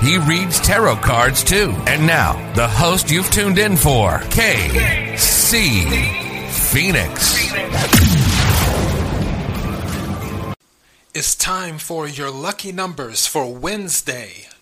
[0.00, 1.74] He reads tarot cards too.
[1.86, 5.60] And now, the host you've tuned in for, KC
[6.48, 7.50] Phoenix.
[11.12, 14.46] It's time for your lucky numbers for Wednesday,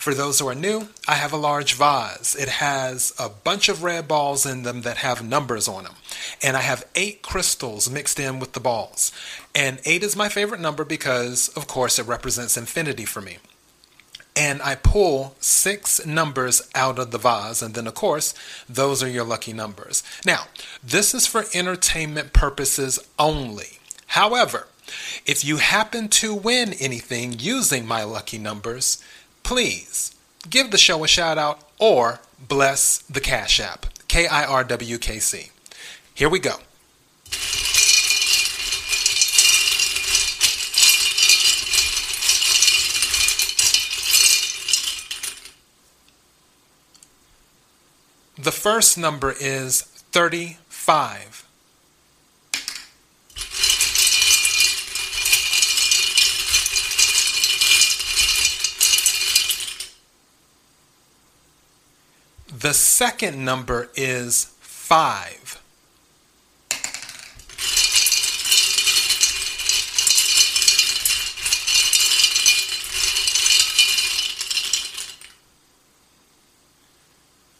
[0.00, 2.34] For those who are new, I have a large vase.
[2.34, 5.92] It has a bunch of red balls in them that have numbers on them.
[6.42, 9.12] And I have eight crystals mixed in with the balls.
[9.54, 13.36] And eight is my favorite number because, of course, it represents infinity for me.
[14.34, 17.60] And I pull six numbers out of the vase.
[17.60, 18.32] And then, of course,
[18.70, 20.02] those are your lucky numbers.
[20.24, 20.44] Now,
[20.82, 23.80] this is for entertainment purposes only.
[24.06, 24.66] However,
[25.26, 29.04] if you happen to win anything using my lucky numbers,
[29.50, 30.14] please
[30.48, 34.96] give the show a shout out or bless the Cash App, K I R W
[34.96, 35.50] K C.
[36.14, 36.54] Here we go.
[48.38, 51.49] The first number is 35.
[62.52, 65.62] The second number is 5.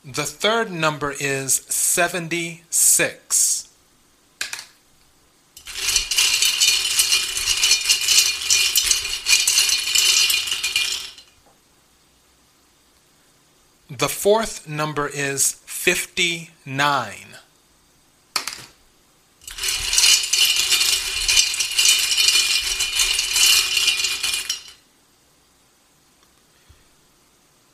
[0.04, 3.69] The third number is 76.
[14.00, 17.14] The fourth number is 59.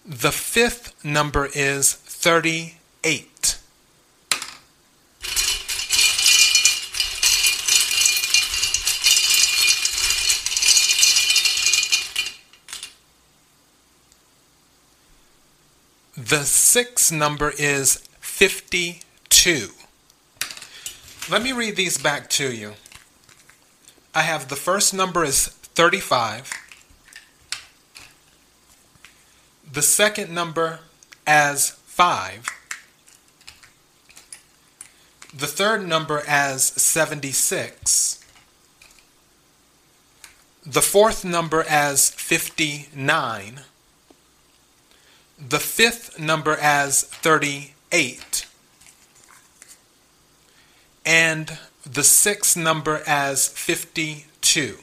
[0.04, 3.55] The fifth number is 38.
[16.16, 19.68] The sixth number is 52.
[21.30, 22.72] Let me read these back to you.
[24.14, 26.50] I have the first number is 35.
[29.70, 30.78] The second number
[31.26, 32.46] as 5.
[35.34, 38.24] The third number as 76.
[40.64, 43.60] The fourth number as 59
[45.38, 48.46] the fifth number as 38,
[51.04, 54.78] and the sixth number as 52.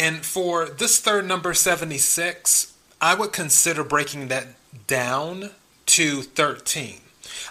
[0.00, 4.46] And for this third number, 76, I would consider breaking that
[4.86, 5.50] down
[5.86, 7.00] to 13.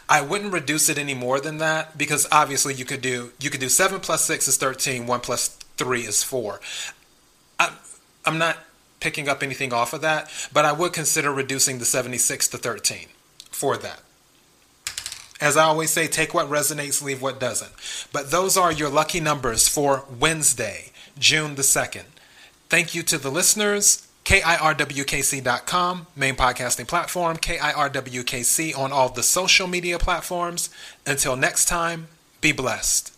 [0.09, 3.59] I wouldn't reduce it any more than that because obviously you could do you could
[3.59, 6.59] do 7 plus 6 is 13, 1 plus 3 is 4.
[7.59, 7.73] I,
[8.25, 8.57] I'm not
[9.07, 13.07] picking up anything off of that, but I would consider reducing the 76 to 13
[13.50, 14.01] for that.
[15.40, 17.72] As I always say, take what resonates, leave what doesn't.
[18.11, 22.03] But those are your lucky numbers for Wednesday, June the 2nd.
[22.67, 24.05] Thank you to the listeners.
[24.26, 30.70] KIRWKC.com, main podcasting platform, KIRWKC on all the social media platforms.
[31.05, 32.09] Until next time,
[32.41, 33.16] be blessed.